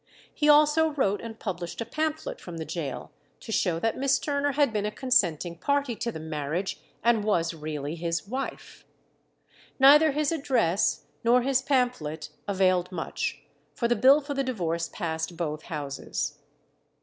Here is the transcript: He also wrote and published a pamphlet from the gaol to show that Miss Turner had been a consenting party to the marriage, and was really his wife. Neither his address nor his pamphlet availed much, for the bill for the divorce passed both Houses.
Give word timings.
He 0.33 0.49
also 0.49 0.87
wrote 0.93 1.21
and 1.21 1.37
published 1.37 1.79
a 1.79 1.85
pamphlet 1.85 2.41
from 2.41 2.57
the 2.57 2.65
gaol 2.65 3.11
to 3.39 3.51
show 3.51 3.77
that 3.77 3.99
Miss 3.99 4.17
Turner 4.17 4.53
had 4.53 4.73
been 4.73 4.87
a 4.87 4.89
consenting 4.89 5.55
party 5.55 5.95
to 5.97 6.11
the 6.11 6.19
marriage, 6.19 6.79
and 7.03 7.23
was 7.23 7.53
really 7.53 7.93
his 7.93 8.27
wife. 8.27 8.83
Neither 9.77 10.11
his 10.13 10.31
address 10.31 11.03
nor 11.23 11.43
his 11.43 11.61
pamphlet 11.61 12.29
availed 12.47 12.91
much, 12.91 13.43
for 13.75 13.87
the 13.87 13.95
bill 13.95 14.21
for 14.21 14.33
the 14.33 14.43
divorce 14.43 14.89
passed 14.91 15.37
both 15.37 15.61
Houses. 15.65 16.39